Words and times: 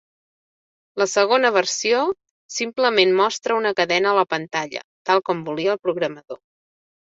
La 1.01 1.05
segona 1.09 1.51
versió 1.57 1.99
simplement 2.55 3.13
mostra 3.19 3.59
una 3.59 3.75
cadena 3.81 4.11
a 4.13 4.15
la 4.21 4.25
pantalla, 4.33 4.83
tal 5.11 5.23
com 5.29 5.45
volia 5.51 5.77
el 5.77 5.81
programador. 5.89 6.43